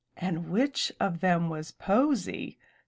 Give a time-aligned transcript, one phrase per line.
[0.17, 2.57] And which of them was posy.